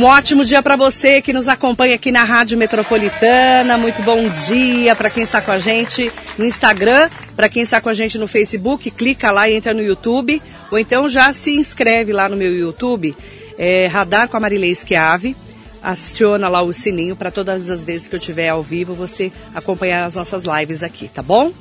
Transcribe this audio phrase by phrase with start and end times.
[0.00, 3.76] Um ótimo dia para você que nos acompanha aqui na Rádio Metropolitana.
[3.76, 7.90] Muito bom dia para quem está com a gente no Instagram, para quem está com
[7.90, 10.40] a gente no Facebook, clica lá e entra no YouTube,
[10.70, 13.14] ou então já se inscreve lá no meu YouTube,
[13.58, 15.36] é, Radar com a Marilei Schiave.
[15.82, 20.06] Aciona lá o sininho para todas as vezes que eu tiver ao vivo você acompanhar
[20.06, 21.52] as nossas lives aqui, tá bom?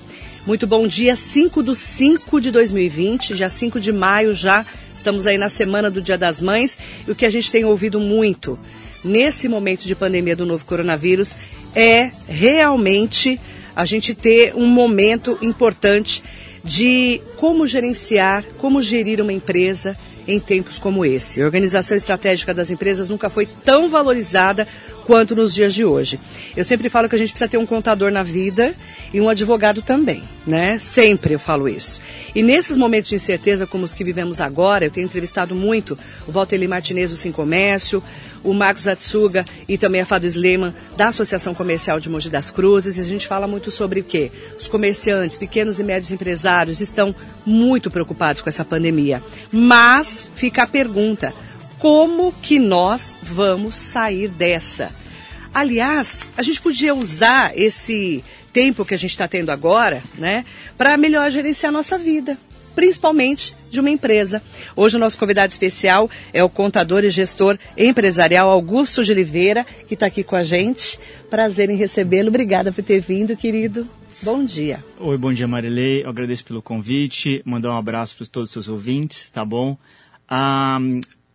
[0.48, 4.66] Muito bom dia, 5 do 5 de 2020, já 5 de maio já
[5.00, 8.02] Estamos aí na semana do Dia das Mães e o que a gente tem ouvido
[8.02, 8.60] muito
[9.02, 11.38] nesse momento de pandemia do novo coronavírus
[11.74, 13.40] é realmente
[13.74, 16.22] a gente ter um momento importante
[16.66, 19.96] de como gerenciar, como gerir uma empresa
[20.28, 21.42] em tempos como esse.
[21.42, 24.68] A organização estratégica das empresas nunca foi tão valorizada
[25.10, 26.20] quanto nos dias de hoje.
[26.56, 28.76] Eu sempre falo que a gente precisa ter um contador na vida
[29.12, 30.78] e um advogado também, né?
[30.78, 32.00] Sempre eu falo isso.
[32.36, 36.32] E nesses momentos de incerteza como os que vivemos agora, eu tenho entrevistado muito o
[36.32, 38.04] Walter Martinez do Sim Comércio,
[38.44, 42.98] o Marcos Atsuga e também a Fado Sleman da Associação Comercial de Mogi das Cruzes.
[42.98, 44.32] E a gente fala muito sobre o quê?
[44.60, 49.24] Os comerciantes, pequenos e médios empresários estão muito preocupados com essa pandemia.
[49.52, 51.34] Mas fica a pergunta,
[51.80, 54.92] como que nós vamos sair dessa?
[55.54, 60.46] Aliás, a gente podia usar esse tempo que a gente está tendo agora, né,
[60.78, 62.38] para melhor gerenciar a nossa vida,
[62.76, 64.44] principalmente de uma empresa.
[64.76, 69.94] Hoje o nosso convidado especial é o contador e gestor empresarial Augusto de Oliveira, que
[69.94, 71.00] está aqui com a gente.
[71.30, 72.30] Prazer em recebê-lo.
[72.30, 73.88] Obrigada por ter vindo, querido.
[74.22, 74.84] Bom dia.
[75.00, 76.04] Oi, bom dia, Marilei.
[76.04, 77.42] Eu agradeço pelo convite.
[77.46, 79.78] Mandar um abraço para todos os seus ouvintes, tá bom?
[80.28, 80.80] Ah,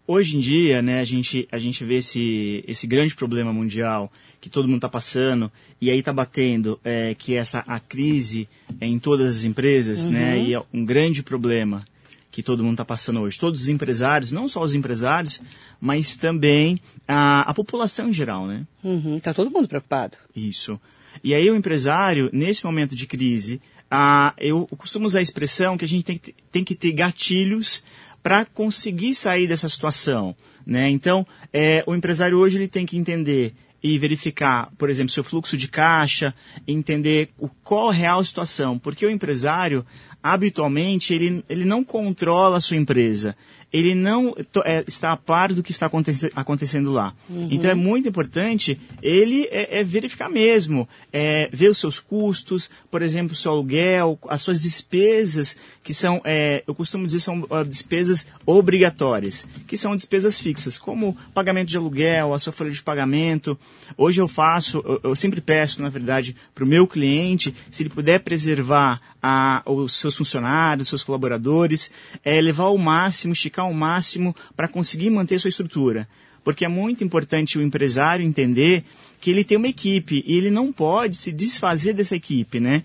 [0.06, 4.50] hoje em dia, né, a gente, a gente vê esse, esse grande problema mundial que
[4.50, 8.48] todo mundo está passando e aí está batendo é, que essa a crise
[8.80, 10.42] é em todas as empresas, né, uhum.
[10.42, 11.84] né, e é um grande problema
[12.30, 13.38] que todo mundo está passando hoje.
[13.38, 15.40] Todos os empresários, não só os empresários,
[15.80, 18.66] mas também a, a população em geral, né?
[18.82, 20.16] Está uhum, tá todo mundo preocupado.
[20.34, 20.80] Isso.
[21.22, 25.84] E aí o empresário, nesse momento de crise, a, eu costumo usar a expressão que
[25.84, 26.20] a gente tem,
[26.50, 27.84] tem que ter gatilhos
[28.24, 30.34] para conseguir sair dessa situação.
[30.66, 30.88] Né?
[30.88, 35.58] Então, é, o empresário hoje ele tem que entender e verificar, por exemplo, seu fluxo
[35.58, 36.34] de caixa,
[36.66, 39.84] entender o, qual a real situação, porque o empresário,
[40.22, 43.36] habitualmente, ele, ele não controla a sua empresa,
[43.74, 47.12] ele não é, está a par do que está aconte acontecendo lá.
[47.28, 47.48] Uhum.
[47.50, 53.02] Então é muito importante ele é, é verificar mesmo, é, ver os seus custos, por
[53.02, 57.64] exemplo, o seu aluguel, as suas despesas, que são, é, eu costumo dizer, são uh,
[57.64, 63.58] despesas obrigatórias, que são despesas fixas, como pagamento de aluguel, a sua folha de pagamento.
[63.96, 67.90] Hoje eu faço, eu, eu sempre peço, na verdade, para o meu cliente, se ele
[67.90, 71.90] puder preservar a, os seus funcionários, os seus colaboradores,
[72.24, 76.08] é, levar ao máximo, esticar ao máximo para conseguir manter sua estrutura.
[76.42, 78.84] Porque é muito importante o empresário entender
[79.20, 82.82] que ele tem uma equipe e ele não pode se desfazer dessa equipe, né?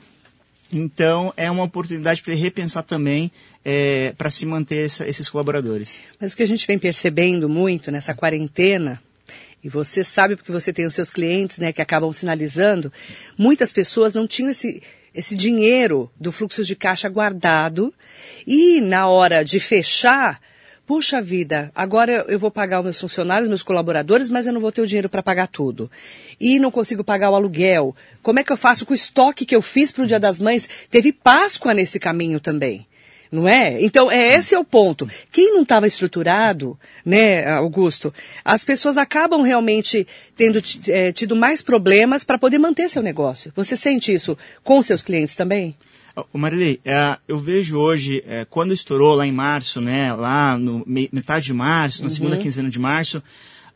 [0.71, 3.31] Então, é uma oportunidade para ele repensar também
[3.65, 5.99] é, para se manter essa, esses colaboradores.
[6.19, 9.01] Mas o que a gente vem percebendo muito nessa quarentena,
[9.63, 12.93] e você sabe porque você tem os seus clientes né, que acabam sinalizando,
[13.37, 14.81] muitas pessoas não tinham esse,
[15.13, 17.93] esse dinheiro do fluxo de caixa guardado
[18.45, 20.39] e na hora de fechar,
[20.89, 24.71] puxa vida, agora eu vou pagar os meus funcionários, meus colaboradores, mas eu não vou
[24.71, 25.87] ter o dinheiro para pagar tudo.
[26.41, 27.95] E não consigo pagar o aluguel.
[28.23, 30.39] Como é que eu faço com o estoque que eu fiz para o Dia das
[30.39, 30.67] Mães?
[30.89, 32.87] Teve Páscoa nesse caminho também.
[33.31, 33.79] Não é?
[33.83, 35.07] Então, é, esse é o ponto.
[35.31, 38.11] Quem não estava estruturado, né, Augusto,
[38.43, 43.53] as pessoas acabam realmente tendo é, tido mais problemas para poder manter seu negócio.
[43.55, 45.75] Você sente isso com seus clientes também?
[46.33, 50.83] O Marilei, é, eu vejo hoje, é, quando estourou lá em março, né, lá no
[50.85, 52.09] metade de março, na uhum.
[52.09, 53.19] segunda quinzena de março,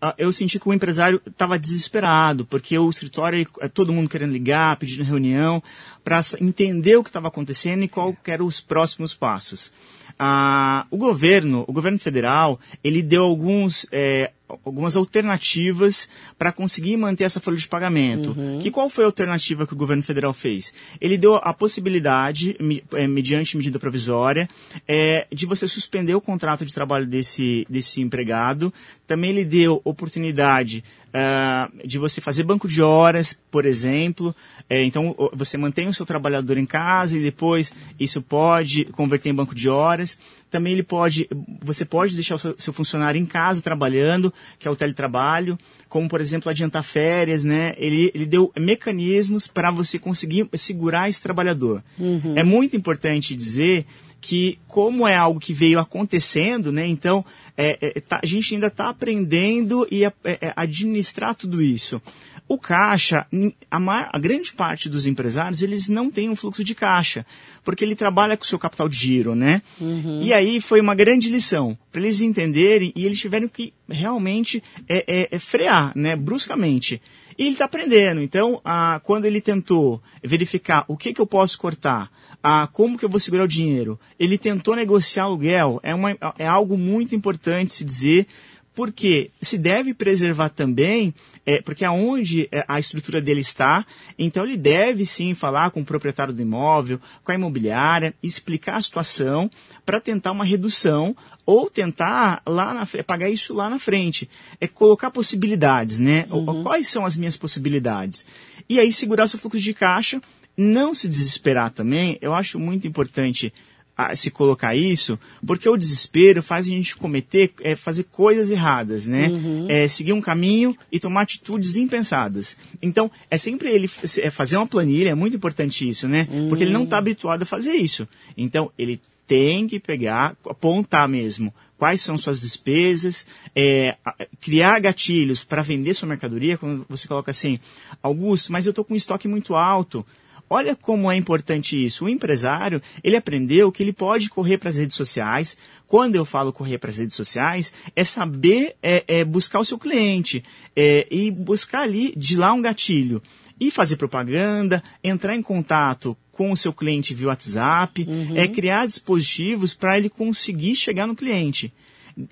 [0.02, 4.32] uh, eu senti que o empresário estava desesperado, porque o escritório, é, todo mundo querendo
[4.32, 5.62] ligar, pedindo reunião,
[6.04, 9.72] para entender o que estava acontecendo e qual eram os próximos passos.
[10.14, 14.32] Uh, o governo, o governo federal, ele deu alguns é,
[14.64, 18.32] algumas alternativas para conseguir manter essa folha de pagamento.
[18.32, 18.60] Uhum.
[18.60, 20.74] Que qual foi a alternativa que o governo federal fez?
[21.00, 22.56] Ele deu a possibilidade,
[22.94, 24.50] é, mediante medida provisória,
[24.88, 28.74] é, de você suspender o contrato de trabalho desse, desse empregado.
[29.08, 34.36] Também ele deu oportunidade uh, de você fazer banco de horas, por exemplo.
[34.70, 39.36] É, então, você mantém o seu trabalhador em casa e depois isso pode converter em
[39.36, 40.18] banco de horas.
[40.50, 41.28] Também ele pode,
[41.62, 45.58] você pode deixar o seu, seu funcionário em casa trabalhando, que é o teletrabalho,
[45.90, 47.74] como, por exemplo, adiantar férias, né?
[47.78, 51.84] Ele, ele deu mecanismos para você conseguir segurar esse trabalhador.
[51.98, 52.34] Uhum.
[52.36, 53.86] É muito importante dizer
[54.24, 56.88] que como é algo que veio acontecendo, né?
[56.88, 57.26] Então
[57.58, 62.02] é, é, tá, a gente ainda está aprendendo e a, é, é, administrar tudo isso.
[62.48, 63.28] O caixa,
[63.70, 67.26] a, maior, a, grande parte dos empresários, eles não têm um fluxo de caixa,
[67.66, 69.62] porque ele trabalha com o seu capital de giro, né?
[69.80, 70.22] Uhum.
[70.22, 75.28] E aí foi uma grande lição, para eles entenderem, e eles tiveram que realmente é,
[75.32, 77.02] é, frear, né, bruscamente.
[77.38, 78.22] E ele está aprendendo.
[78.22, 82.10] Então, a, quando ele tentou verificar o que, que eu posso cortar,
[82.44, 86.46] a, como que eu vou segurar o dinheiro, ele tentou negociar aluguel, é, uma, é
[86.46, 88.28] algo muito importante se dizer,
[88.76, 91.14] porque se deve preservar também,
[91.46, 93.86] é, porque aonde é, a estrutura dele está,
[94.18, 98.82] então ele deve sim falar com o proprietário do imóvel, com a imobiliária, explicar a
[98.82, 99.50] situação
[99.86, 101.16] para tentar uma redução
[101.46, 104.30] ou tentar lá na, pagar isso lá na frente.
[104.60, 106.26] É colocar possibilidades, né?
[106.32, 106.64] Uhum.
[106.64, 108.26] Quais são as minhas possibilidades?
[108.68, 110.22] E aí segurar seu fluxo de caixa,
[110.56, 113.54] não se desesperar também, eu acho muito importante
[113.96, 119.06] a se colocar isso, porque o desespero faz a gente cometer, é, fazer coisas erradas,
[119.06, 119.28] né?
[119.28, 119.68] Uhum.
[119.70, 122.58] É, seguir um caminho e tomar atitudes impensadas.
[122.82, 123.90] Então, é sempre ele
[124.20, 126.28] é fazer uma planilha, é muito importante isso, né?
[126.32, 126.50] Uhum.
[126.50, 128.08] Porque ele não está habituado a fazer isso.
[128.36, 133.26] Então, ele tem que pegar, apontar mesmo quais são suas despesas,
[133.56, 133.98] é,
[134.40, 137.60] criar gatilhos para vender sua mercadoria, quando você coloca assim,
[138.02, 140.06] Augusto, mas eu estou com um estoque muito alto,
[140.50, 142.06] Olha como é importante isso.
[142.06, 145.58] O empresário, ele aprendeu que ele pode correr para as redes sociais.
[145.88, 149.78] Quando eu falo correr para as redes sociais, é saber é, é buscar o seu
[149.78, 150.44] cliente
[150.76, 153.22] é, e buscar ali de lá um gatilho
[153.60, 158.36] e fazer propaganda, entrar em contato com o seu cliente via WhatsApp, uhum.
[158.36, 161.72] é criar dispositivos para ele conseguir chegar no cliente.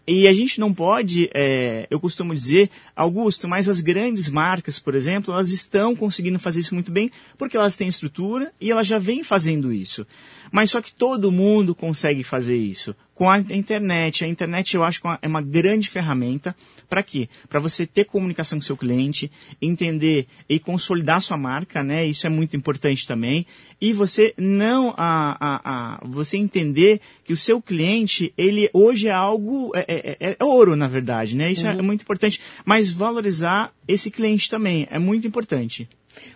[0.06, 4.94] E a gente não pode, é, eu costumo dizer, Augusto, mas as grandes marcas, por
[4.94, 9.00] exemplo, elas estão conseguindo fazer isso muito bem porque elas têm estrutura e elas já
[9.00, 10.06] vêm fazendo isso.
[10.52, 14.26] Mas só que todo mundo consegue fazer isso com a internet.
[14.26, 16.56] A internet eu acho que é uma grande ferramenta
[16.90, 17.30] para quê?
[17.48, 19.32] Para você ter comunicação com seu cliente,
[19.62, 22.06] entender e consolidar sua marca, né?
[22.06, 23.46] Isso é muito importante também.
[23.80, 25.62] E você não a, a,
[25.96, 30.44] a você entender que o seu cliente ele hoje é algo é, é, é, é
[30.44, 31.52] ouro na verdade, né?
[31.52, 31.80] Isso é uhum.
[31.80, 32.42] é muito importante.
[32.66, 35.88] Mas valorizar esse cliente também é muito importante.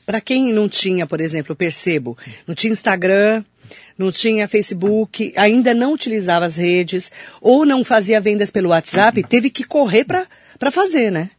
[0.05, 2.17] Para quem não tinha, por exemplo, percebo,
[2.47, 3.43] não tinha Instagram,
[3.97, 7.11] não tinha Facebook, ainda não utilizava as redes,
[7.41, 11.29] ou não fazia vendas pelo WhatsApp, teve que correr para fazer, né?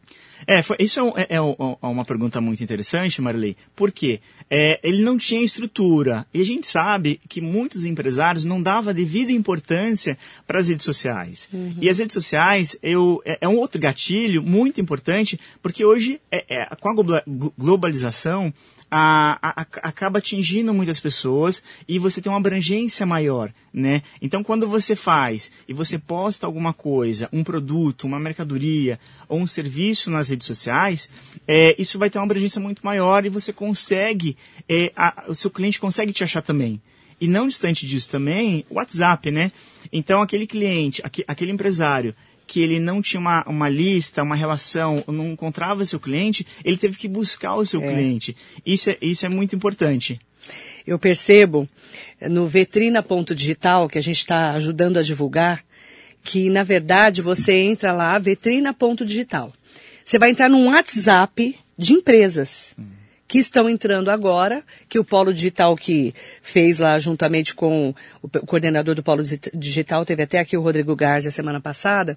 [0.46, 3.56] É, foi, isso é, é, é, é, uma pergunta muito interessante, Marilei.
[3.74, 4.20] Por quê?
[4.50, 6.26] É, ele não tinha estrutura.
[6.32, 10.16] E a gente sabe que muitos empresários não davam devida importância
[10.46, 11.48] para as redes sociais.
[11.52, 11.74] Uhum.
[11.80, 16.66] E as redes sociais eu, é, é, um outro gatilho muito importante, porque hoje, é,
[16.80, 17.22] com a
[17.58, 18.52] globalização,
[18.90, 24.02] a, a, acaba atingindo muitas pessoas e você tem uma abrangência maior, né?
[24.22, 28.98] Então, quando você faz e você posta alguma coisa, um produto, uma mercadoria
[29.28, 31.10] ou um serviço nas redes sociais,
[31.46, 34.36] é, isso vai ter uma abrangência muito maior e você consegue,
[34.68, 36.80] é, a, o seu cliente consegue te achar também.
[37.20, 39.50] E não distante disso também, o WhatsApp, né?
[39.90, 42.14] Então, aquele cliente, aquele empresário
[42.46, 46.96] que ele não tinha uma, uma lista, uma relação, não encontrava seu cliente, ele teve
[46.96, 47.93] que buscar o seu é.
[47.93, 48.37] cliente.
[48.64, 50.19] Isso é, isso é muito importante.
[50.87, 51.69] Eu percebo
[52.31, 55.64] no vetrina.digital, que a gente está ajudando a divulgar,
[56.22, 59.52] que na verdade você entra lá, vetrina.digital.
[60.04, 62.75] Você vai entrar num WhatsApp de empresas.
[62.78, 62.95] Hum
[63.28, 68.95] que estão entrando agora, que o Polo Digital que fez lá juntamente com o coordenador
[68.95, 72.16] do Polo Digital, teve até aqui o Rodrigo Garza semana passada,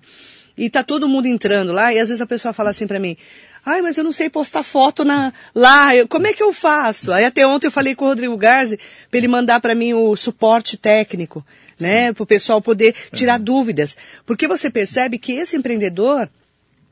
[0.57, 3.17] e tá todo mundo entrando lá, e às vezes a pessoa fala assim para mim,
[3.65, 7.11] ai, mas eu não sei postar foto na, lá, eu, como é que eu faço?
[7.11, 8.77] Aí até ontem eu falei com o Rodrigo Garza
[9.09, 11.45] para ele mandar para mim o suporte técnico,
[11.79, 13.45] né, para o pessoal poder tirar uhum.
[13.45, 16.29] dúvidas, porque você percebe que esse empreendedor,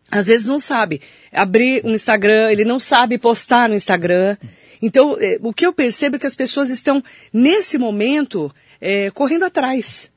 [0.10, 4.38] às vezes não sabe abrir um Instagram, ele não sabe postar no Instagram.
[4.82, 9.44] Então, é, o que eu percebo é que as pessoas estão, nesse momento, é, correndo
[9.44, 10.10] atrás.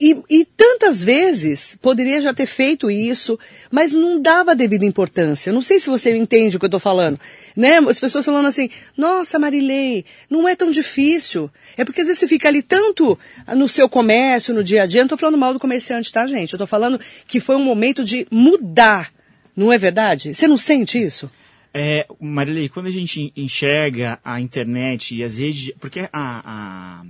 [0.00, 3.38] E, e, tantas vezes poderia já ter feito isso,
[3.70, 5.52] mas não dava devida importância.
[5.52, 7.20] Não sei se você entende o que eu estou falando.
[7.54, 7.78] Né?
[7.78, 11.50] As pessoas falando assim, nossa Marilei, não é tão difícil.
[11.76, 13.18] É porque às vezes você fica ali tanto
[13.54, 15.02] no seu comércio, no dia a dia.
[15.02, 16.52] Não estou falando mal do comerciante, tá, gente?
[16.52, 16.98] Eu estou falando
[17.28, 19.12] que foi um momento de mudar
[19.56, 20.34] não é verdade?
[20.34, 21.30] Você não sente isso?
[21.74, 25.72] É, Marilei, quando a gente enxerga a internet e as redes.
[25.80, 27.02] Porque a.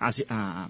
[0.00, 0.68] a, a, a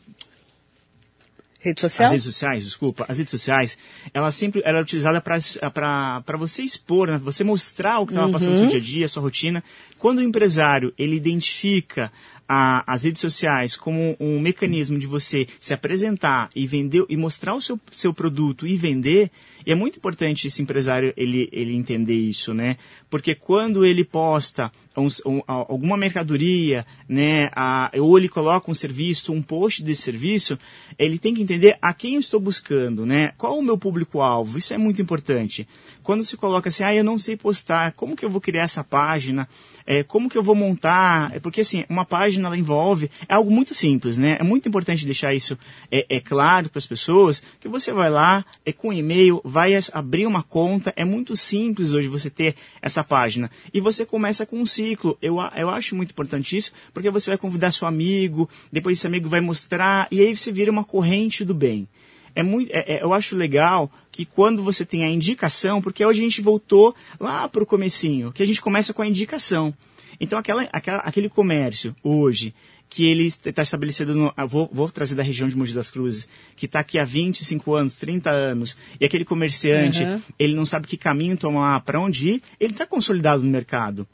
[1.64, 2.06] Rede social?
[2.06, 3.06] As redes sociais, desculpa.
[3.08, 3.78] As redes sociais,
[4.12, 7.18] ela sempre era utilizada para você expor, né?
[7.18, 8.32] você mostrar o que estava uhum.
[8.34, 9.64] passando no seu dia a dia, a sua rotina.
[9.98, 12.12] Quando o empresário, ele identifica
[12.48, 17.54] a, as redes sociais como um mecanismo de você se apresentar e vender e mostrar
[17.54, 19.30] o seu, seu produto e vender,
[19.66, 22.76] e é muito importante esse empresário ele, ele entender isso, né?
[23.08, 29.32] Porque quando ele posta um, um, alguma mercadoria, né, a, ou ele coloca um serviço,
[29.32, 30.58] um post desse serviço,
[30.98, 33.32] ele tem que entender a quem eu estou buscando, né?
[33.38, 34.58] Qual o meu público-alvo?
[34.58, 35.66] Isso é muito importante.
[36.02, 38.84] Quando se coloca assim, ah, eu não sei postar, como que eu vou criar essa
[38.84, 39.48] página?
[39.86, 41.34] É, como que eu vou montar?
[41.34, 44.36] É porque assim, uma página ela envolve é algo muito simples, né?
[44.40, 45.58] É muito importante deixar isso
[45.90, 50.26] é, é claro para as pessoas que você vai lá é com e-mail, vai abrir
[50.26, 54.66] uma conta, é muito simples hoje você ter essa página e você começa com um
[54.66, 55.18] ciclo.
[55.20, 59.28] Eu, eu acho muito importante isso porque você vai convidar seu amigo, depois esse amigo
[59.28, 61.88] vai mostrar e aí você vira uma corrente do bem
[62.34, 66.20] é muito, é, é, eu acho legal que quando você tem a indicação, porque hoje
[66.20, 69.72] a gente voltou lá para o comecinho, que a gente começa com a indicação.
[70.20, 72.54] Então aquela, aquela, aquele comércio hoje
[72.88, 74.32] que ele está estabelecido no.
[74.36, 77.74] Ah, vou, vou, trazer da região de Mogi das Cruzes, que está aqui há 25
[77.74, 80.20] anos, 30 anos, e aquele comerciante, uhum.
[80.38, 84.06] ele não sabe que caminho tomar, para onde ir, ele está consolidado no mercado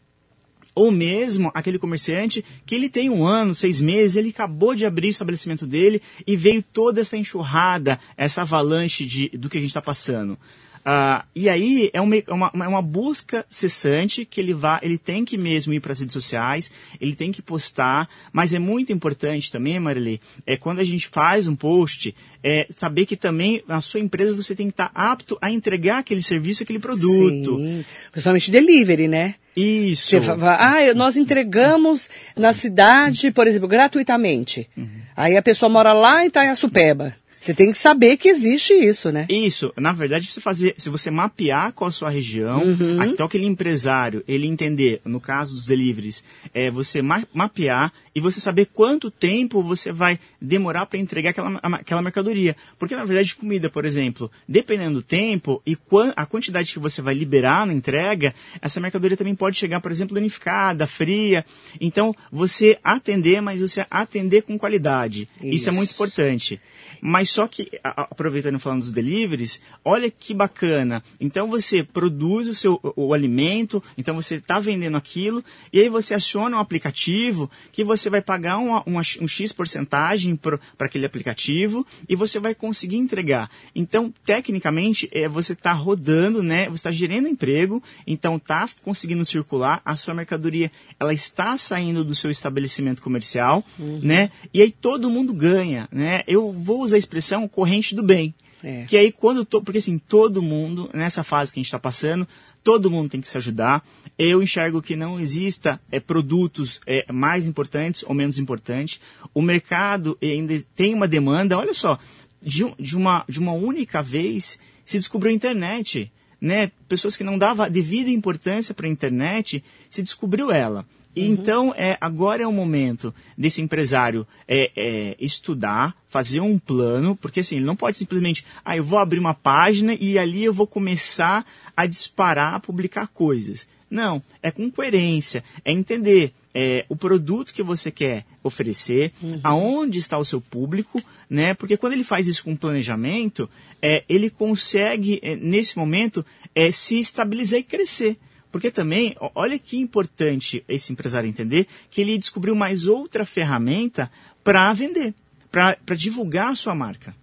[0.75, 5.09] ou mesmo aquele comerciante que ele tem um ano, seis meses, ele acabou de abrir
[5.09, 9.71] o estabelecimento dele e veio toda essa enxurrada, essa avalanche de, do que a gente
[9.71, 10.38] está passando.
[10.80, 14.96] Uh, e aí é uma, é uma, é uma, busca cessante que ele, vá, ele
[14.96, 18.90] tem que mesmo ir para as redes sociais, ele tem que postar, mas é muito
[18.90, 23.82] importante também, Marilei, é quando a gente faz um post, é saber que também na
[23.82, 27.58] sua empresa você tem que estar tá apto a entregar aquele serviço, aquele produto.
[27.58, 29.34] Sim, principalmente delivery, né?
[29.54, 30.16] Isso.
[30.16, 34.66] ah, nós entregamos na cidade, por exemplo, gratuitamente.
[34.75, 34.88] Uhum.
[35.14, 37.14] Aí a pessoa mora lá em Itaiaçupeba.
[37.40, 39.26] Você tem que saber que existe isso, né?
[39.28, 39.73] Isso.
[39.76, 43.02] Na verdade, se, fazer, se você mapear qual a sua região, uhum.
[43.04, 48.40] então aquele empresário, ele entender, no caso dos deliveries, é você ma mapear e você
[48.40, 52.57] saber quanto tempo você vai demorar para entregar aquela, aquela mercadoria.
[52.79, 55.76] Porque, na verdade, comida, por exemplo, dependendo do tempo e
[56.17, 60.14] a quantidade que você vai liberar na entrega, essa mercadoria também pode chegar, por exemplo,
[60.14, 61.45] danificada, fria.
[61.81, 65.29] Então, você atender, mas você atender com qualidade.
[65.40, 66.61] Isso, Isso é muito importante.
[67.00, 71.02] Mas só que, aproveitando falando dos deliveries, olha que bacana.
[71.19, 75.88] Então você produz o seu o, o alimento, então você está vendendo aquilo, e aí
[75.88, 81.07] você aciona um aplicativo que você vai pagar uma, uma, um X porcentagem para aquele
[81.07, 83.50] aplicativo e você vai conseguir entregar.
[83.75, 86.66] Então, tecnicamente, é, você está rodando, né?
[86.66, 92.14] Você está gerando emprego, então está conseguindo circular, a sua mercadoria ela está saindo do
[92.14, 94.00] seu estabelecimento comercial, uhum.
[94.02, 94.30] né?
[94.54, 96.23] E aí todo mundo ganha, né?
[96.26, 98.35] Eu vou usa a expressão corrente do bem.
[98.62, 98.85] É.
[98.85, 102.28] Que aí quando, to, porque assim, todo mundo, nessa fase que a gente está passando,
[102.62, 103.87] todo mundo tem que se ajudar.
[104.19, 109.00] Eu enxergo que não exista é, produtos é, mais importantes ou menos importantes.
[109.33, 111.99] O mercado ainda tem uma demanda, olha só,
[112.43, 116.12] de, de, uma, de uma única vez se descobriu a internet.
[116.40, 116.71] Né?
[116.88, 120.87] Pessoas que não davam devida importância para a internet, se descobriu ela.
[121.17, 121.25] Uhum.
[121.25, 127.40] Então, é, agora é o momento desse empresário é, é, estudar, fazer um plano, porque
[127.40, 130.67] assim, ele não pode simplesmente, ah, eu vou abrir uma página e ali eu vou
[130.67, 131.45] começar
[131.76, 133.67] a disparar, a publicar coisas.
[133.90, 139.40] Não, é com coerência, é entender é, o produto que você quer oferecer, uhum.
[139.43, 141.55] aonde está o seu público, né?
[141.55, 143.49] Porque quando ele faz isso com planejamento,
[143.83, 146.25] é, ele consegue, é, nesse momento,
[146.55, 148.17] é, se estabilizar e crescer.
[148.50, 154.11] Porque também, olha que importante esse empresário entender que ele descobriu mais outra ferramenta
[154.42, 155.14] para vender,
[155.50, 157.14] para divulgar a sua marca.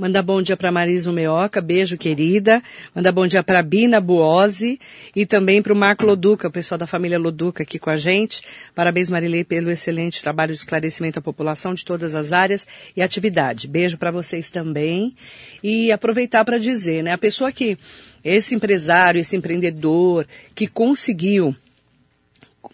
[0.00, 2.62] Manda bom dia para Marisa Meoca, beijo querida.
[2.94, 4.80] Manda bom dia para Bina Buozzi
[5.14, 8.42] e também para o Marco Loduca, o pessoal da família Loduca aqui com a gente.
[8.74, 12.66] Parabéns Marilei pelo excelente trabalho de esclarecimento à população de todas as áreas
[12.96, 13.68] e atividade.
[13.68, 15.14] Beijo para vocês também.
[15.62, 17.76] E aproveitar para dizer, né, a pessoa que
[18.24, 21.54] esse empresário, esse empreendedor que conseguiu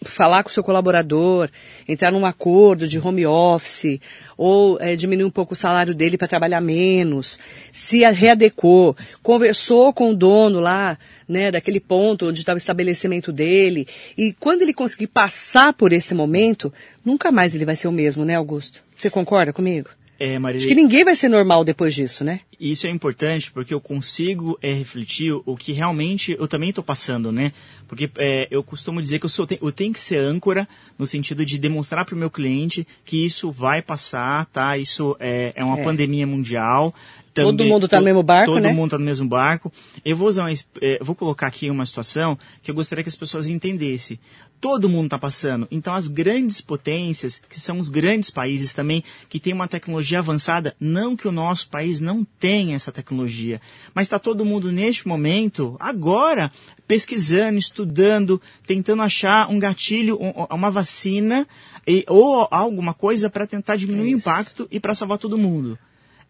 [0.03, 1.49] falar com o seu colaborador,
[1.87, 3.99] entrar num acordo de home office,
[4.37, 7.39] ou é, diminuir um pouco o salário dele para trabalhar menos,
[7.71, 13.87] se readequou, conversou com o dono lá, né, daquele ponto onde estava o estabelecimento dele,
[14.17, 16.71] e quando ele conseguir passar por esse momento,
[17.03, 18.83] nunca mais ele vai ser o mesmo, né, Augusto?
[18.95, 19.89] Você concorda comigo?
[20.19, 20.37] É.
[20.37, 22.41] Acho que ninguém vai ser normal depois disso, né?
[22.59, 27.31] isso é importante porque eu consigo é, refletir o que realmente eu também estou passando,
[27.31, 27.51] né?
[27.87, 31.45] Porque é, eu costumo dizer que eu, sou, eu tenho que ser âncora no sentido
[31.45, 34.77] de demonstrar para o meu cliente que isso vai passar, tá?
[34.77, 35.83] Isso é, é uma é.
[35.83, 36.93] pandemia mundial.
[37.37, 38.69] Também, todo mundo está no mesmo barco, todo né?
[38.69, 39.71] Todo mundo está no mesmo barco.
[40.03, 43.15] Eu vou usar uma, é, vou colocar aqui uma situação que eu gostaria que as
[43.15, 44.19] pessoas entendessem
[44.59, 45.67] todo mundo está passando.
[45.69, 50.75] Então, as grandes potências, que são os grandes países também, que têm uma tecnologia avançada,
[50.79, 53.61] não que o nosso país não tenha essa tecnologia,
[53.93, 56.51] mas está todo mundo neste momento, agora,
[56.87, 60.17] pesquisando, estudando, tentando achar um gatilho,
[60.49, 61.47] uma vacina
[61.85, 64.15] e, ou alguma coisa para tentar diminuir Isso.
[64.15, 65.77] o impacto e para salvar todo mundo.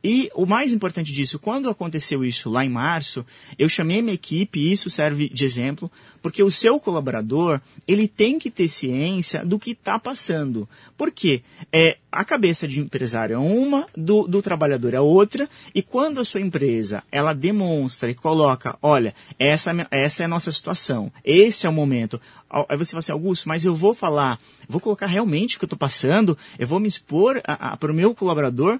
[0.04, 3.26] E o mais importante disso, quando aconteceu isso lá em março,
[3.58, 8.38] eu chamei minha equipe, e isso serve de exemplo, porque o seu colaborador, ele tem
[8.38, 10.70] que ter ciência do que está passando.
[10.96, 11.42] Por quê?
[11.74, 16.26] É, a cabeça de empresário é uma, do, do trabalhador é outra, e quando a
[16.26, 21.70] sua empresa, ela demonstra e coloca, olha, essa, essa é a nossa situação, esse é
[21.70, 24.40] o momento, Aí você fala assim, Augusto, mas eu vou falar,
[24.70, 27.42] vou colocar realmente o que eu estou passando, eu vou me expor
[27.78, 28.80] para o meu colaborador,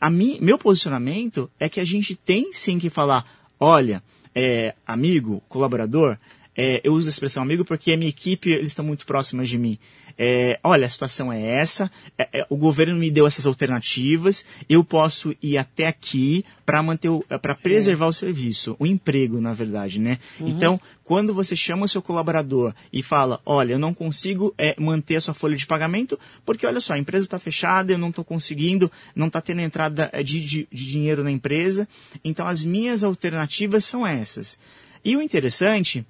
[0.00, 3.24] a mim, meu posicionamento é que a gente tem sim que falar,
[3.60, 4.02] olha,
[4.34, 6.18] é, amigo, colaborador,
[6.56, 9.58] é, eu uso a expressão amigo porque a minha equipe, eles estão muito próximos de
[9.58, 9.78] mim
[10.18, 14.82] é, olha, a situação é essa, é, é, o governo me deu essas alternativas, eu
[14.82, 17.10] posso ir até aqui para manter,
[17.42, 18.08] para preservar é.
[18.08, 20.18] o serviço, o emprego, na verdade, né?
[20.40, 20.48] Uhum.
[20.48, 25.16] Então, quando você chama o seu colaborador e fala, olha, eu não consigo é, manter
[25.16, 28.24] a sua folha de pagamento porque, olha só, a empresa está fechada, eu não estou
[28.24, 31.86] conseguindo, não está tendo entrada de, de, de dinheiro na empresa,
[32.24, 34.58] então as minhas alternativas são essas.
[35.04, 36.04] E o interessante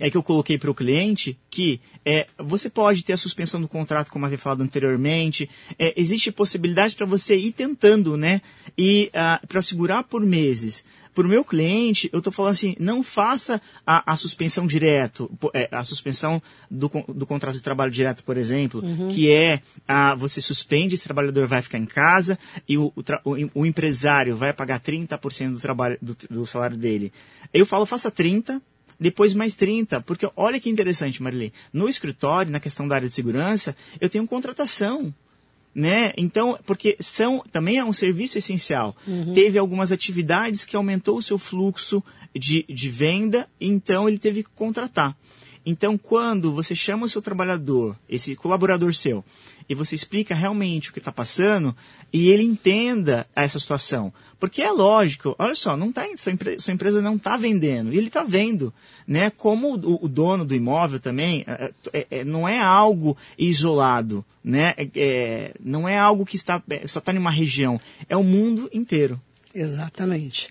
[0.00, 3.68] é que eu coloquei para o cliente que é, você pode ter a suspensão do
[3.68, 5.48] contrato, como havia falado anteriormente.
[5.78, 8.40] É, existe possibilidade para você ir tentando, né?
[8.76, 10.82] E ah, para segurar por meses.
[11.14, 15.68] Para o meu cliente, eu estou falando assim, não faça a, a suspensão direto, é,
[15.72, 16.40] a suspensão
[16.70, 19.08] do, do contrato de trabalho direto, por exemplo, uhum.
[19.08, 22.92] que é a, você suspende, esse trabalhador vai ficar em casa e o,
[23.24, 27.12] o, o empresário vai pagar 30% do, trabalho, do, do salário dele.
[27.52, 28.62] Eu falo, faça 30%,
[29.00, 33.14] depois mais 30, porque olha que interessante, Marilei, no escritório, na questão da área de
[33.14, 35.12] segurança, eu tenho contratação,
[35.74, 36.12] né?
[36.16, 38.94] Então, porque são também é um serviço essencial.
[39.06, 39.32] Uhum.
[39.32, 42.04] Teve algumas atividades que aumentou o seu fluxo
[42.34, 45.16] de, de venda, então ele teve que contratar.
[45.64, 49.24] Então, quando você chama o seu trabalhador, esse colaborador seu,
[49.68, 51.76] e você explica realmente o que está passando
[52.12, 54.12] e ele entenda essa situação.
[54.40, 58.06] Porque é lógico, olha só, não tá, sua, sua empresa não está vendendo, e ele
[58.06, 58.72] está vendo.
[59.06, 59.28] Né?
[59.28, 64.72] Como o, o, dono do imóvel também, é, é, é não é algo isolado, né?
[64.78, 68.24] É, é, não é algo que está, é, só está em uma região, é o
[68.24, 69.20] mundo inteiro.
[69.52, 70.48] Exatamente.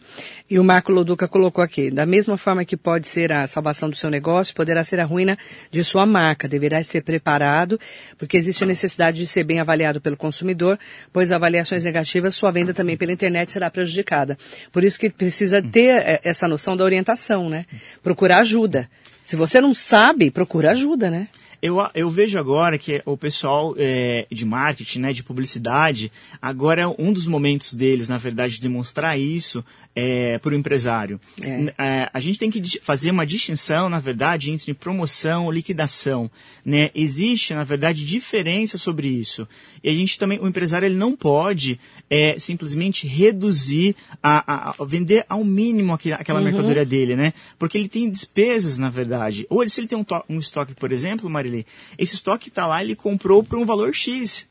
[0.50, 3.96] E o Marco Loduca colocou aqui, da mesma forma que pode ser a salvação do
[3.96, 5.38] seu negócio, poderá ser a ruína
[5.72, 6.50] de sua marca.
[6.50, 7.80] Deverá ser preparado,
[8.18, 10.78] porque existe a necessidade de ser bem avaliado pelo consumidor,
[11.14, 14.38] pois avaliações negativas, sua venda também pela internet será prejudicada.
[14.70, 17.66] Por isso que precisa ter é, essa noção da orientação, né?
[18.04, 18.90] Procurar ajuda.
[19.24, 21.30] Se você não sabe, procura ajuda, né?
[21.62, 26.88] Eu, eu vejo agora que o pessoal é, de marketing, né, de publicidade, agora é
[26.88, 29.64] um dos momentos deles, na verdade, de demonstrar isso
[29.96, 31.20] é, para o empresário.
[31.42, 31.74] É.
[31.78, 36.30] É, a gente tem que fazer uma distinção, na verdade, entre promoção e liquidação.
[36.64, 36.92] Né?
[36.94, 39.48] Existe, na verdade, diferença sobre isso.
[39.84, 44.86] E a gente também, o empresário ele não pode é, simplesmente reduzir, a, a, a,
[44.86, 46.46] vender ao mínimo aquela, aquela uhum.
[46.46, 47.34] mercadoria dele, né?
[47.58, 49.46] Porque ele tem despesas, na verdade.
[49.50, 51.66] Ou ele, se ele tem um, um estoque, por exemplo, Marilei,
[51.98, 54.49] esse estoque está lá, ele comprou por um valor X.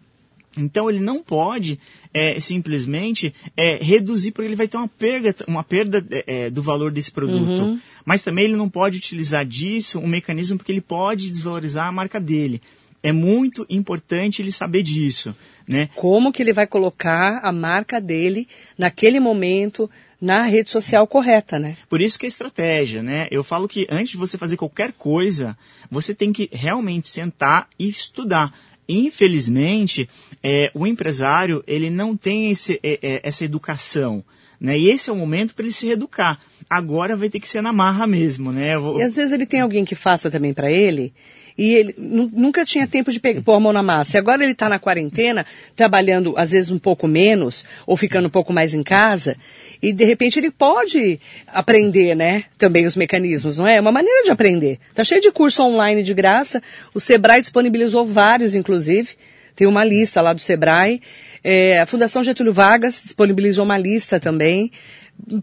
[0.58, 1.78] Então ele não pode
[2.12, 6.90] é, simplesmente é, reduzir, porque ele vai ter uma perda, uma perda é, do valor
[6.90, 7.62] desse produto.
[7.62, 7.80] Uhum.
[8.04, 12.20] Mas também ele não pode utilizar disso um mecanismo porque ele pode desvalorizar a marca
[12.20, 12.60] dele.
[13.02, 15.34] É muito importante ele saber disso.
[15.68, 15.88] Né?
[15.94, 19.88] Como que ele vai colocar a marca dele naquele momento
[20.20, 21.76] na rede social correta, né?
[21.88, 23.28] Por isso que é estratégia, né?
[23.30, 25.56] Eu falo que antes de você fazer qualquer coisa,
[25.90, 28.52] você tem que realmente sentar e estudar
[28.88, 30.08] infelizmente,
[30.42, 34.24] é, o empresário ele não tem esse, é, é, essa educação.
[34.60, 34.78] Né?
[34.78, 36.40] E esse é o momento para ele se reeducar.
[36.68, 38.76] Agora vai ter que ser na marra mesmo, né?
[38.76, 38.98] Vou...
[38.98, 41.12] E às vezes ele tem alguém que faça também para ele
[41.58, 44.16] e ele nunca tinha tempo de pegar, pôr a mão na massa.
[44.16, 45.44] E agora ele está na quarentena,
[45.74, 49.36] trabalhando às vezes um pouco menos, ou ficando um pouco mais em casa,
[49.82, 51.18] e de repente ele pode
[51.48, 53.76] aprender, né, também os mecanismos, não é?
[53.76, 54.78] É uma maneira de aprender.
[54.94, 56.62] Tá cheio de curso online de graça,
[56.94, 59.16] o Sebrae disponibilizou vários, inclusive,
[59.58, 61.02] Tem uma lista lá do Sebrae.
[61.42, 64.70] É, a Fundação Getúlio Vargas disponibilizou uma lista também.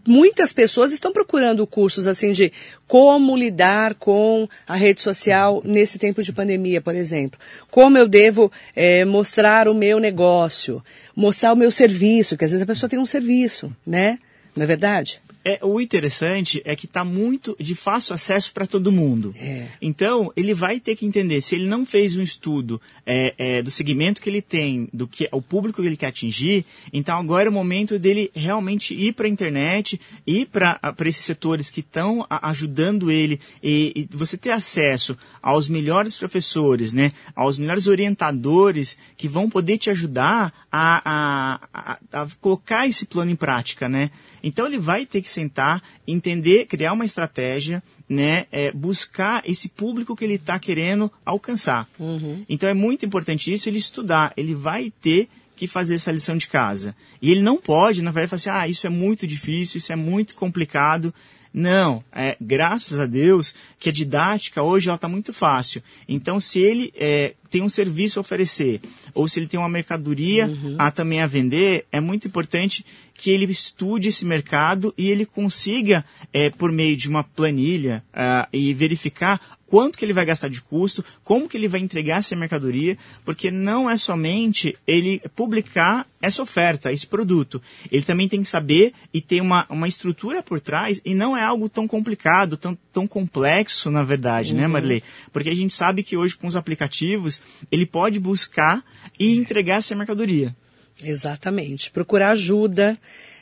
[0.06, 2.52] Muitas pessoas estão procurando cursos assim de
[2.86, 7.38] como lidar com a rede social nesse tempo de pandemia, por exemplo.
[7.70, 10.82] Como eu devo é, mostrar o meu negócio,
[11.14, 14.18] mostrar o meu serviço, que às vezes a pessoa tem um serviço, né?
[14.56, 15.20] Não é verdade?
[15.48, 19.32] É, o interessante é que está muito de fácil acesso para todo mundo.
[19.38, 19.68] É.
[19.80, 23.70] Então, ele vai ter que entender, se ele não fez um estudo é, é, do
[23.70, 27.50] segmento que ele tem, do que o público que ele quer atingir, então agora é
[27.50, 33.08] o momento dele realmente ir para a internet, ir para esses setores que estão ajudando
[33.08, 39.48] ele e, e, você ter acesso aos melhores professores, né, aos melhores orientadores que vão
[39.48, 44.10] poder te ajudar a, a, a, a colocar esse plano em prática, né?
[44.46, 50.14] Então ele vai ter que sentar, entender, criar uma estratégia, né, é, buscar esse público
[50.14, 51.88] que ele está querendo alcançar.
[51.98, 52.44] Uhum.
[52.48, 56.46] Então é muito importante isso, ele estudar, ele vai ter que fazer essa lição de
[56.46, 56.94] casa.
[57.20, 59.96] E ele não pode, na verdade, falar assim, ah, isso é muito difícil, isso é
[59.96, 61.12] muito complicado.
[61.58, 65.82] Não, é, graças a Deus que a didática hoje ela está muito fácil.
[66.06, 68.78] Então, se ele é, tem um serviço a oferecer,
[69.14, 70.76] ou se ele tem uma mercadoria uhum.
[70.78, 76.04] a também a vender, é muito importante que ele estude esse mercado e ele consiga,
[76.30, 80.62] é, por meio de uma planilha, uh, e verificar quanto que ele vai gastar de
[80.62, 86.42] custo, como que ele vai entregar essa mercadoria, porque não é somente ele publicar essa
[86.42, 87.60] oferta, esse produto.
[87.90, 91.42] Ele também tem que saber e ter uma, uma estrutura por trás, e não é
[91.42, 94.68] algo tão complicado, tão, tão complexo, na verdade, né, uhum.
[94.68, 95.02] né, Marley?
[95.32, 98.84] Porque a gente sabe que hoje com os aplicativos, ele pode buscar
[99.18, 100.54] e entregar essa mercadoria.
[101.02, 101.90] Exatamente.
[101.90, 102.98] Procurar ajuda.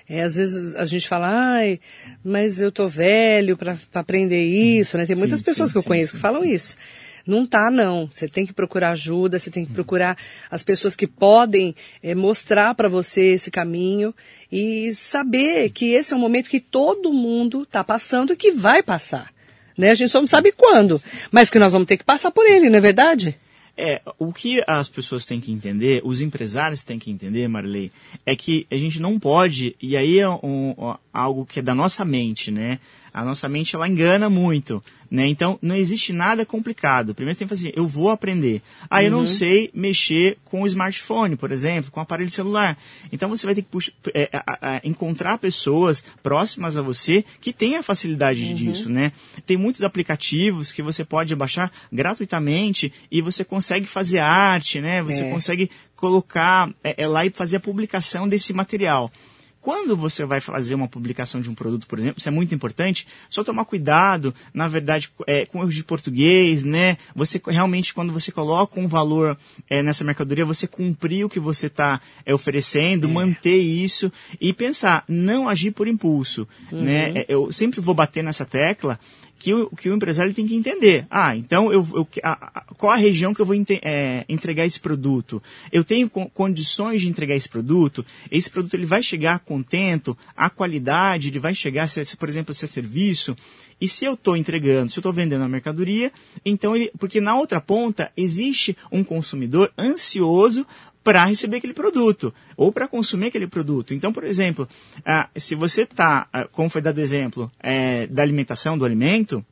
[0.08, 1.80] É, às vezes a gente fala, ai,
[2.22, 5.06] mas eu tô velho para aprender isso, né?
[5.06, 6.76] Tem muitas sim, pessoas sim, que eu sim, conheço que falam isso.
[7.26, 8.06] Não tá, não.
[8.12, 10.16] Você tem que procurar ajuda, você tem que procurar
[10.50, 14.14] as pessoas que podem é, mostrar para você esse caminho
[14.52, 18.82] e saber que esse é um momento que todo mundo está passando e que vai
[18.82, 19.32] passar.
[19.76, 19.90] Né?
[19.90, 22.68] A gente só não sabe quando, mas que nós vamos ter que passar por ele,
[22.68, 23.36] não é verdade?
[23.76, 27.90] É, o que as pessoas têm que entender, os empresários têm que entender, Marley,
[28.24, 32.04] é que a gente não pode, e aí é um, algo que é da nossa
[32.04, 32.78] mente, né?
[33.14, 35.28] A nossa mente ela engana muito, né?
[35.28, 37.14] Então não existe nada complicado.
[37.14, 38.60] Primeiro tem que fazer, eu vou aprender.
[38.90, 39.02] Ah, uhum.
[39.02, 39.26] eu não uhum.
[39.26, 42.76] sei mexer com o smartphone, por exemplo, com o aparelho celular.
[43.12, 47.52] Então você vai ter que puxa, é, a, a, encontrar pessoas próximas a você que
[47.52, 48.54] tenham a facilidade uhum.
[48.54, 49.12] disso, né?
[49.46, 55.04] Tem muitos aplicativos que você pode baixar gratuitamente e você consegue fazer arte, né?
[55.04, 55.30] Você é.
[55.30, 59.08] consegue colocar é, é lá e fazer a publicação desse material.
[59.64, 63.06] Quando você vai fazer uma publicação de um produto, por exemplo, isso é muito importante,
[63.30, 66.98] só tomar cuidado, na verdade, é, com erros de português, né?
[67.16, 69.38] Você realmente, quando você coloca um valor
[69.70, 73.10] é, nessa mercadoria, você cumprir o que você está é, oferecendo, é.
[73.10, 77.06] manter isso e pensar, não agir por impulso, né?
[77.08, 77.14] uhum.
[77.14, 77.24] né?
[77.26, 79.00] Eu sempre vou bater nessa tecla
[79.44, 81.06] que o, que o empresário tem que entender.
[81.10, 84.80] Ah, então eu, eu a, a, qual a região que eu vou é, entregar esse
[84.80, 85.42] produto?
[85.70, 88.06] Eu tenho co condições de entregar esse produto?
[88.30, 90.16] Esse produto ele vai chegar contento?
[90.34, 93.36] A qualidade ele vai chegar, se por exemplo, se é serviço?
[93.78, 96.10] E se eu estou entregando, se eu estou vendendo a mercadoria,
[96.42, 100.66] então ele, porque na outra ponta existe um consumidor ansioso
[101.04, 103.92] para receber aquele produto ou para consumir aquele produto.
[103.92, 104.66] Então, por exemplo,
[105.04, 109.44] ah, se você está, ah, como foi dado exemplo, é, da alimentação, do alimento,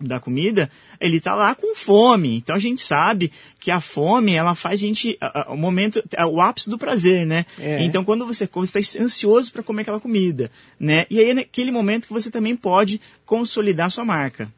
[0.00, 2.36] da comida, ele está lá com fome.
[2.36, 6.70] Então a gente sabe que a fome ela faz a gente o momento o ápice
[6.70, 7.44] do prazer, né?
[7.58, 7.82] É.
[7.82, 11.06] Então quando você está ansioso para comer aquela comida, né?
[11.10, 14.52] E aí é naquele momento que você também pode consolidar sua marca.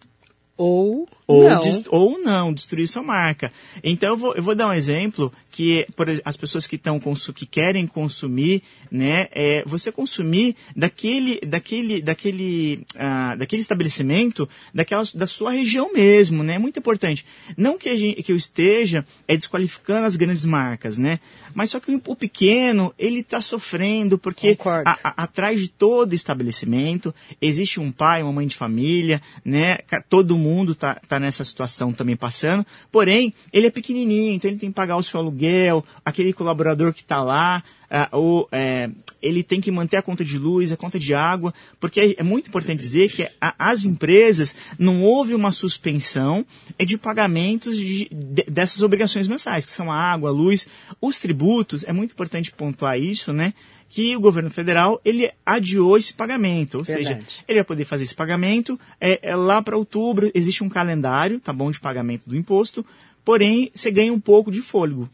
[0.61, 1.83] Ou ou não.
[1.91, 3.53] ou não, destruir sua marca.
[3.83, 7.01] Então eu vou, eu vou dar um exemplo que por as pessoas que estão
[7.35, 15.27] que querem consumir, né, é você consumir daquele daquele daquele ah, daquele estabelecimento, daquela da
[15.27, 16.55] sua região mesmo, né?
[16.55, 17.25] É muito importante.
[17.57, 21.21] Não que a gente, que eu esteja é desqualificando as grandes marcas, né?
[21.55, 26.13] Mas só que o, o pequeno ele está sofrendo porque a, a, atrás de todo
[26.13, 29.79] estabelecimento existe um pai, uma mãe de família, né?
[30.09, 34.71] Todo mundo está tá nessa situação também passando, porém, ele é pequenininho, então ele tem
[34.71, 38.91] que pagar o seu aluguel, aquele colaborador que está lá, uh, ou é,
[39.23, 42.23] ele tem que manter a conta de luz, a conta de água, porque é, é
[42.23, 46.45] muito importante dizer que a, as empresas não houve uma suspensão
[46.79, 50.67] de pagamentos de, de, dessas obrigações mensais, que são a água, a luz,
[51.01, 53.53] os tributos, é muito importante pontuar isso, né?
[53.91, 57.25] Que o governo federal ele adiou esse pagamento, ou Verdade.
[57.25, 61.41] seja, ele vai poder fazer esse pagamento é, é lá para outubro existe um calendário,
[61.41, 62.87] tá bom, de pagamento do imposto,
[63.25, 65.11] porém você ganha um pouco de fôlego.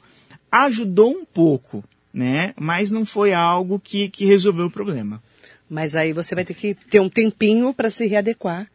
[0.52, 2.52] ajudou um pouco, né?
[2.54, 5.22] Mas não foi algo que, que resolveu o problema.
[5.68, 8.68] Mas aí você vai ter que ter um tempinho para se readequar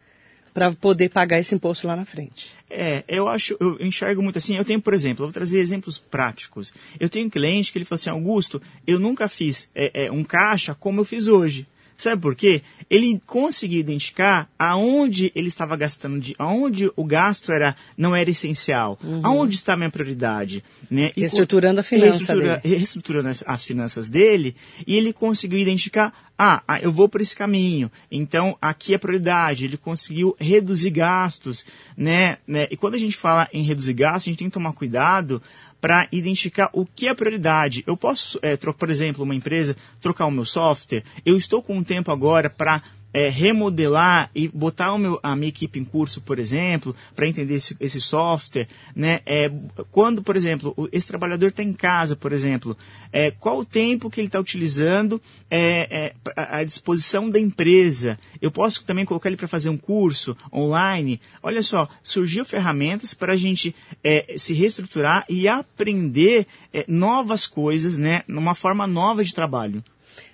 [0.53, 2.51] para poder pagar esse imposto lá na frente.
[2.69, 4.55] É, eu acho, eu enxergo muito assim.
[4.55, 6.73] Eu tenho, por exemplo, eu vou trazer exemplos práticos.
[6.99, 10.23] Eu tenho um cliente que ele falou assim, Augusto, eu nunca fiz é, é, um
[10.23, 11.67] caixa como eu fiz hoje.
[12.01, 12.63] Sabe por quê?
[12.89, 18.97] Ele conseguia identificar aonde ele estava gastando, de, aonde o gasto era, não era essencial,
[19.03, 19.21] uhum.
[19.23, 20.63] aonde está a minha prioridade.
[20.89, 21.11] Né?
[21.15, 22.75] E reestruturando a finança reestrutura, dele.
[22.75, 24.55] Reestruturando as, as finanças dele,
[24.87, 26.11] e ele conseguiu identificar
[26.43, 29.65] ah, ah, eu vou por esse caminho, então aqui é prioridade.
[29.65, 31.63] Ele conseguiu reduzir gastos,
[31.95, 32.39] né?
[32.47, 32.67] né?
[32.71, 35.39] E quando a gente fala em reduzir gastos, a gente tem que tomar cuidado
[35.81, 37.83] para identificar o que é prioridade.
[37.87, 41.03] Eu posso, é, por exemplo, uma empresa trocar o meu software.
[41.25, 45.79] Eu estou com um tempo agora para é, remodelar e botar meu, a minha equipe
[45.79, 49.21] em curso, por exemplo, para entender esse, esse, software, né?
[49.25, 49.51] É,
[49.91, 52.77] quando, por exemplo, esse trabalhador está em casa, por exemplo,
[53.11, 58.17] é, qual o tempo que ele está utilizando é, é à disposição da empresa?
[58.41, 61.19] Eu posso também colocar ele para fazer um curso online.
[61.43, 67.97] Olha só, surgiu ferramentas para a gente é, se reestruturar e aprender é, novas coisas,
[67.97, 68.23] né?
[68.27, 69.83] Numa forma nova de trabalho.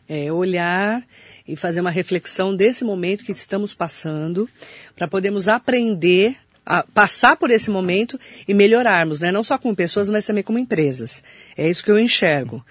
[0.07, 1.03] É, olhar
[1.47, 4.49] e fazer uma reflexão desse momento que estamos passando,
[4.95, 9.31] para podermos aprender a passar por esse momento e melhorarmos, né?
[9.31, 11.23] Não só como pessoas, mas também como empresas.
[11.55, 12.63] É isso que eu enxergo.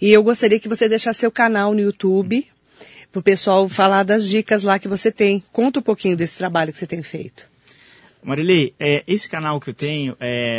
[0.00, 2.46] E eu gostaria que você deixasse seu canal no YouTube
[3.12, 5.42] para o pessoal falar das dicas lá que você tem.
[5.52, 7.48] Conta um pouquinho desse trabalho que você tem feito.
[8.24, 10.16] Marilei, é, esse canal que eu tenho,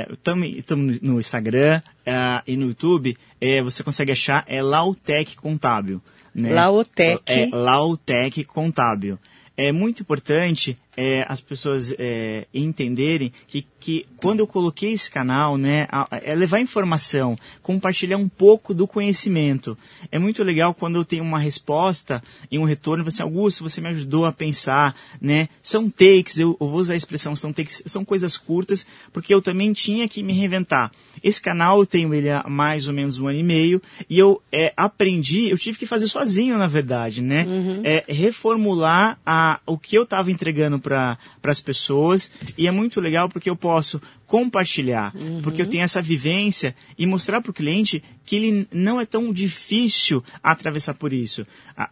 [0.09, 5.99] estamos é, no Instagram é, e no YouTube, é, você consegue achar, é Lautec Contábil.
[6.35, 6.53] Né?
[6.53, 7.21] Lautec.
[7.25, 9.17] É, Lautec Contábil.
[9.55, 15.58] É muito importante é, as pessoas é, entenderem que, que quando eu coloquei esse canal,
[15.58, 15.88] né,
[16.23, 19.77] é levar informação, compartilhar um pouco do conhecimento.
[20.12, 23.89] É muito legal quando eu tenho uma resposta e um retorno, você, Augusto, você me
[23.89, 25.49] ajudou a pensar, né?
[25.62, 29.41] São takes, eu, eu vou usar a expressão são takes, são coisas curtas, porque eu
[29.41, 30.91] também tinha que me reinventar.
[31.23, 34.41] Esse canal eu tenho ele há mais ou menos um ano e meio e eu
[34.51, 37.45] é, aprendi, eu tive que fazer sozinho, na verdade, né?
[37.45, 37.81] Uhum.
[37.84, 43.27] É, reformular a, o que eu estava entregando para as pessoas e é muito legal
[43.27, 45.41] porque eu posso compartilhar, uhum.
[45.41, 49.33] porque eu tenho essa vivência e mostrar para o cliente que ele não é tão
[49.33, 51.45] difícil atravessar por isso.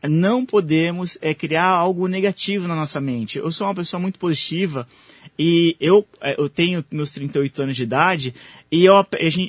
[0.08, 3.39] Não podemos é, criar algo negativo na nossa mente.
[3.39, 4.88] Eu sou uma pessoa muito positiva
[5.38, 8.36] e eu, é, eu tenho meus 38 anos de idade
[8.72, 8.93] e eu,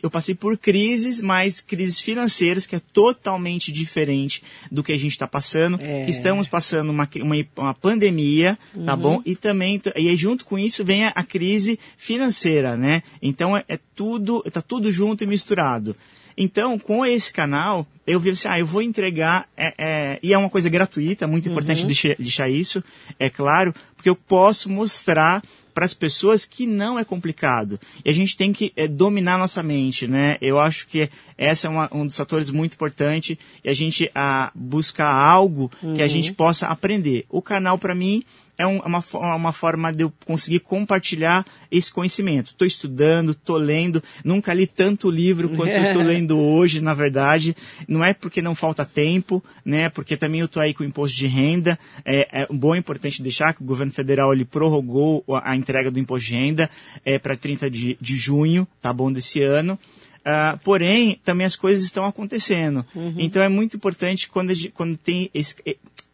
[0.03, 5.13] eu passei por crises, mas crises financeiras, que é totalmente diferente do que a gente
[5.13, 5.79] está passando.
[5.81, 6.05] É.
[6.05, 8.85] Que estamos passando uma, uma, uma pandemia, tá uhum.
[8.87, 9.23] tá bom?
[9.27, 13.03] E também, e junto com isso vem a, a crise financeira, né?
[13.21, 15.95] Então é, é tudo, tá tudo junto e misturado.
[16.37, 20.39] Então, com esse canal, eu vi assim, ah, eu vou entregar, é, é, e é
[20.39, 21.87] uma coisa gratuita, muito importante uhum.
[21.87, 22.83] deixar, deixar isso,
[23.19, 25.43] é claro, porque eu posso mostrar
[25.75, 27.79] para as pessoas que não é complicado.
[28.05, 30.39] E a gente tem que é, dominar nossa mente, né?
[30.41, 34.53] Eu acho que essa é uma, um dos fatores muito importantes e a gente a,
[34.55, 35.95] buscar algo uhum.
[35.95, 36.37] que a gente uhum.
[36.37, 37.27] possa aprender.
[37.29, 38.23] O canal, para mim,
[38.57, 39.03] é um, uma,
[39.37, 42.49] uma forma de eu conseguir compartilhar esse conhecimento.
[42.49, 47.57] Estou estudando, estou lendo, nunca li tanto livro quanto estou lendo hoje, na verdade.
[47.89, 49.89] Não é porque não falta tempo, né?
[49.89, 51.79] Porque também eu estou aí com o imposto de renda.
[52.05, 55.99] É, é bom e importante deixar que o governo federal ele prorrogou a entrega do
[55.99, 56.71] imposto de renda
[57.05, 59.79] é, para 30 de, de junho, tá bom, desse ano.
[60.21, 62.85] Uh, porém, também as coisas estão acontecendo.
[62.95, 63.15] Uhum.
[63.19, 65.55] Então é muito importante quando, quando tem esse,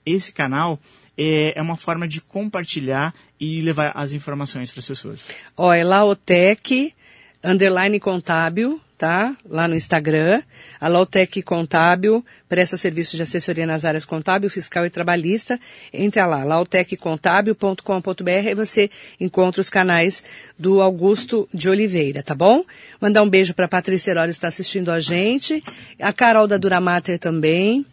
[0.04, 0.78] esse canal,
[1.16, 5.30] é, é uma forma de compartilhar e levar as informações para as pessoas.
[5.56, 6.94] Ó, é Laotec,
[7.42, 9.34] underline contábil, tá?
[9.48, 10.42] Lá no Instagram.
[10.78, 15.58] A Lautec Contábil presta serviços de assessoria nas áreas contábil, fiscal e trabalhista.
[15.90, 20.22] Entra lá, lauteccontábil.com.br e você encontra os canais
[20.58, 22.62] do Augusto de Oliveira, tá bom?
[23.00, 25.64] Mandar um beijo para Patrícia Herói está assistindo a gente.
[25.98, 27.86] A Carol da Duramater também.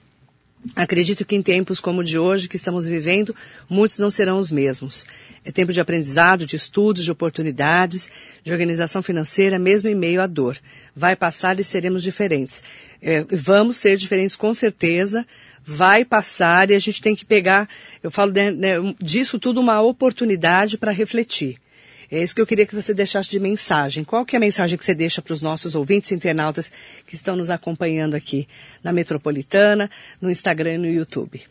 [0.76, 3.36] Acredito que em tempos como o de hoje, que estamos vivendo,
[3.70, 5.06] muitos não serão os mesmos.
[5.46, 8.12] É tempo de aprendizado, de estudos, de oportunidades,
[8.44, 10.58] de organização financeira, mesmo em meio à dor.
[10.96, 12.64] Vai passar e seremos diferentes.
[13.02, 15.26] É, vamos ser diferentes com certeza.
[15.64, 17.70] Vai passar e a gente tem que pegar,
[18.02, 21.60] eu falo né, disso tudo, uma oportunidade para refletir.
[22.10, 24.04] É isso que eu queria que você deixasse de mensagem.
[24.04, 26.72] Qual que é a mensagem que você deixa para os nossos ouvintes internautas
[27.06, 28.48] que estão nos acompanhando aqui
[28.82, 29.90] na Metropolitana,
[30.22, 31.42] no Instagram e no YouTube?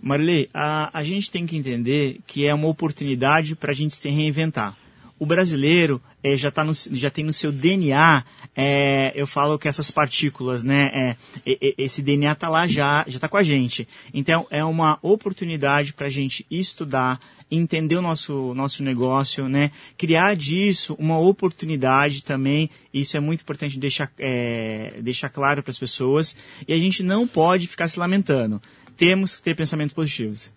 [0.00, 4.08] Marilei, a, a gente tem que entender que é uma oportunidade para a gente se
[4.08, 4.76] reinventar.
[5.18, 9.68] o brasileiro é, já, tá no, já tem no seu DNA, é, eu falo que
[9.68, 13.88] essas partículas, né, é, esse DNA está lá já, já está com a gente.
[14.12, 20.34] Então, é uma oportunidade para a gente estudar, entender o nosso, nosso negócio, né, criar
[20.34, 26.34] disso uma oportunidade também, isso é muito importante deixar, é, deixar claro para as pessoas,
[26.66, 28.60] e a gente não pode ficar se lamentando.
[28.96, 30.52] Temos que ter pensamentos positivos.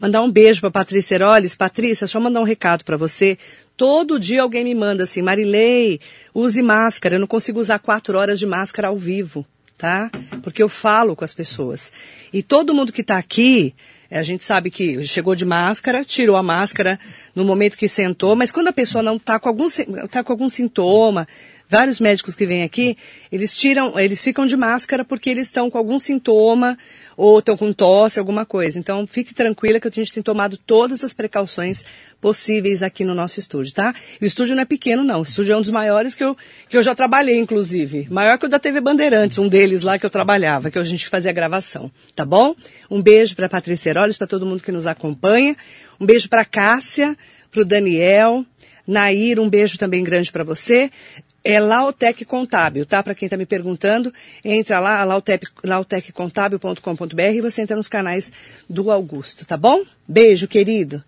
[0.00, 1.54] Mandar um beijo para Patrícia Heroles.
[1.54, 3.36] Patrícia, só mandar um recado para você.
[3.76, 6.00] Todo dia alguém me manda assim, Marilei,
[6.32, 7.16] use máscara.
[7.16, 9.44] Eu não consigo usar quatro horas de máscara ao vivo,
[9.76, 10.10] tá?
[10.42, 11.92] Porque eu falo com as pessoas.
[12.32, 13.74] E todo mundo que está aqui,
[14.18, 16.98] a gente sabe que chegou de máscara, tirou a máscara
[17.34, 19.66] no momento que sentou, mas quando a pessoa não está com algum,
[20.10, 21.28] tá com algum sintoma,
[21.70, 22.98] vários médicos que vêm aqui,
[23.30, 26.76] eles tiram, eles ficam de máscara porque eles estão com algum sintoma
[27.16, 28.76] ou estão com tosse, alguma coisa.
[28.76, 31.84] Então, fique tranquila que a gente tem tomado todas as precauções
[32.20, 33.94] possíveis aqui no nosso estúdio, tá?
[34.20, 35.20] E o estúdio não é pequeno, não.
[35.20, 36.36] O estúdio é um dos maiores que eu,
[36.68, 38.08] que eu já trabalhei, inclusive.
[38.10, 41.08] Maior que o da TV Bandeirantes, um deles lá que eu trabalhava, que a gente
[41.08, 42.52] fazia a gravação, tá bom?
[42.90, 45.56] Um beijo para Patrícia Heroles, para todo mundo que nos acompanha.
[46.00, 47.16] Um beijo para Cássia,
[47.48, 48.44] para o Daniel,
[48.86, 50.90] Nair, um beijo também grande para você.
[51.42, 53.02] É Lautec Contábil, tá?
[53.02, 54.12] Para quem está me perguntando,
[54.44, 55.02] entra lá,
[55.64, 58.32] lauteccontábil.com.br e você entra nos canais
[58.68, 59.82] do Augusto, tá bom?
[60.06, 61.02] Beijo, querido.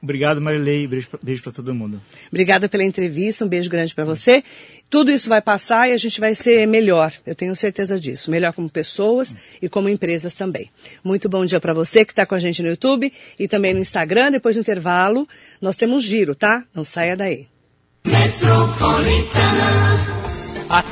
[0.00, 0.86] Obrigado, Marilei.
[0.86, 2.00] Beijo, beijo para todo mundo.
[2.28, 4.44] Obrigada pela entrevista, um beijo grande para você.
[4.88, 8.30] Tudo isso vai passar e a gente vai ser melhor, eu tenho certeza disso.
[8.30, 10.70] Melhor como pessoas e como empresas também.
[11.02, 13.80] Muito bom dia para você que está com a gente no YouTube e também no
[13.80, 14.30] Instagram.
[14.30, 15.28] Depois do intervalo,
[15.60, 16.64] nós temos giro, tá?
[16.72, 17.48] Não saia daí.
[18.04, 19.70] Metropolitana.
[20.70, 20.82] A